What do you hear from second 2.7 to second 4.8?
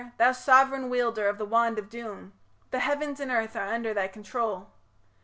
The heavens and earth are under thy control.